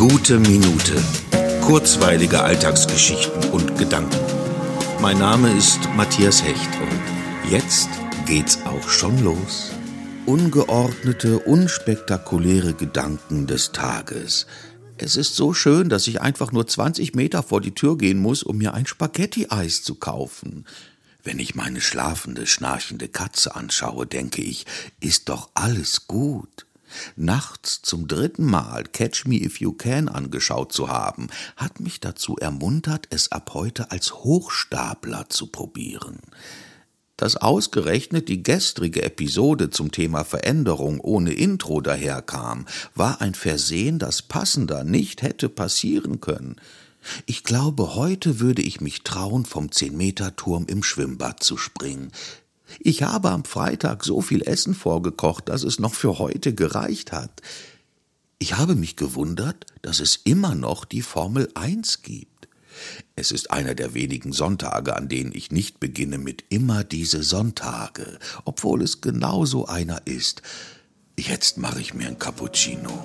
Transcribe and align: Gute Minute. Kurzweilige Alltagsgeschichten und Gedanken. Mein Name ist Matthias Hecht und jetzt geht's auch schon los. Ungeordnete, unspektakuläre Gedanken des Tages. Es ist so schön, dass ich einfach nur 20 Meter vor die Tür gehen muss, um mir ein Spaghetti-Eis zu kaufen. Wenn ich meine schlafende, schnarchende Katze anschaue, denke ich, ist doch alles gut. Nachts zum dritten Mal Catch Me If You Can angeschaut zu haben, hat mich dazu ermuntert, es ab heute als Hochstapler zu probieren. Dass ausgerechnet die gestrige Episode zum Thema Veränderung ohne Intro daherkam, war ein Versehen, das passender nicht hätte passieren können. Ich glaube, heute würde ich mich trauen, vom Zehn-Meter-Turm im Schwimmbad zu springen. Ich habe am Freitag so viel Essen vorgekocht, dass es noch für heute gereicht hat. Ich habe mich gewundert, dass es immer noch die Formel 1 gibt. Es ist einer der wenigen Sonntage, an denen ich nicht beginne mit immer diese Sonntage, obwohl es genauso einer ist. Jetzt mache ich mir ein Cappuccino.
Gute 0.00 0.38
Minute. 0.38 0.96
Kurzweilige 1.60 2.40
Alltagsgeschichten 2.42 3.50
und 3.50 3.76
Gedanken. 3.76 4.16
Mein 5.02 5.18
Name 5.18 5.54
ist 5.54 5.78
Matthias 5.94 6.42
Hecht 6.42 6.70
und 6.80 7.50
jetzt 7.50 7.90
geht's 8.24 8.60
auch 8.64 8.88
schon 8.88 9.22
los. 9.22 9.72
Ungeordnete, 10.24 11.40
unspektakuläre 11.40 12.72
Gedanken 12.72 13.46
des 13.46 13.72
Tages. 13.72 14.46
Es 14.96 15.16
ist 15.16 15.36
so 15.36 15.52
schön, 15.52 15.90
dass 15.90 16.06
ich 16.06 16.22
einfach 16.22 16.50
nur 16.50 16.66
20 16.66 17.14
Meter 17.14 17.42
vor 17.42 17.60
die 17.60 17.74
Tür 17.74 17.98
gehen 17.98 18.20
muss, 18.20 18.42
um 18.42 18.56
mir 18.56 18.72
ein 18.72 18.86
Spaghetti-Eis 18.86 19.82
zu 19.82 19.96
kaufen. 19.96 20.64
Wenn 21.22 21.38
ich 21.38 21.54
meine 21.54 21.82
schlafende, 21.82 22.46
schnarchende 22.46 23.08
Katze 23.08 23.54
anschaue, 23.54 24.06
denke 24.06 24.40
ich, 24.40 24.64
ist 25.00 25.28
doch 25.28 25.50
alles 25.52 26.06
gut. 26.06 26.64
Nachts 27.16 27.82
zum 27.82 28.08
dritten 28.08 28.44
Mal 28.44 28.84
Catch 28.84 29.26
Me 29.26 29.36
If 29.36 29.60
You 29.60 29.72
Can 29.72 30.08
angeschaut 30.08 30.72
zu 30.72 30.88
haben, 30.88 31.28
hat 31.56 31.80
mich 31.80 32.00
dazu 32.00 32.36
ermuntert, 32.36 33.06
es 33.10 33.32
ab 33.32 33.52
heute 33.54 33.90
als 33.90 34.14
Hochstapler 34.14 35.28
zu 35.28 35.46
probieren. 35.48 36.18
Dass 37.16 37.36
ausgerechnet 37.36 38.30
die 38.30 38.42
gestrige 38.42 39.02
Episode 39.02 39.68
zum 39.68 39.92
Thema 39.92 40.24
Veränderung 40.24 41.00
ohne 41.00 41.32
Intro 41.32 41.82
daherkam, 41.82 42.64
war 42.94 43.20
ein 43.20 43.34
Versehen, 43.34 43.98
das 43.98 44.22
passender 44.22 44.84
nicht 44.84 45.20
hätte 45.20 45.50
passieren 45.50 46.22
können. 46.22 46.56
Ich 47.26 47.44
glaube, 47.44 47.94
heute 47.94 48.40
würde 48.40 48.62
ich 48.62 48.80
mich 48.80 49.02
trauen, 49.02 49.44
vom 49.44 49.72
Zehn-Meter-Turm 49.72 50.66
im 50.66 50.82
Schwimmbad 50.82 51.42
zu 51.42 51.56
springen. 51.56 52.10
Ich 52.82 53.02
habe 53.02 53.30
am 53.30 53.44
Freitag 53.44 54.04
so 54.04 54.22
viel 54.22 54.42
Essen 54.42 54.74
vorgekocht, 54.74 55.50
dass 55.50 55.64
es 55.64 55.78
noch 55.78 55.92
für 55.92 56.18
heute 56.18 56.54
gereicht 56.54 57.12
hat. 57.12 57.42
Ich 58.38 58.56
habe 58.56 58.74
mich 58.74 58.96
gewundert, 58.96 59.66
dass 59.82 60.00
es 60.00 60.16
immer 60.16 60.54
noch 60.54 60.86
die 60.86 61.02
Formel 61.02 61.50
1 61.54 62.00
gibt. 62.00 62.48
Es 63.16 63.32
ist 63.32 63.50
einer 63.50 63.74
der 63.74 63.92
wenigen 63.92 64.32
Sonntage, 64.32 64.96
an 64.96 65.10
denen 65.10 65.32
ich 65.34 65.50
nicht 65.50 65.78
beginne 65.78 66.16
mit 66.16 66.44
immer 66.48 66.82
diese 66.82 67.22
Sonntage, 67.22 68.18
obwohl 68.46 68.80
es 68.80 69.02
genauso 69.02 69.66
einer 69.66 70.06
ist. 70.06 70.40
Jetzt 71.18 71.58
mache 71.58 71.82
ich 71.82 71.92
mir 71.92 72.08
ein 72.08 72.18
Cappuccino. 72.18 72.98